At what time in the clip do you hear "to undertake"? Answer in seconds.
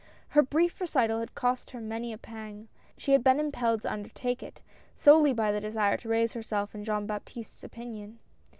3.83-4.41